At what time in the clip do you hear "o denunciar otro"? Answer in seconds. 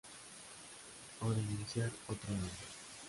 1.19-2.31